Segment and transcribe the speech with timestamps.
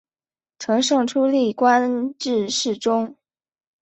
[0.57, 3.15] 承圣初历官至侍中。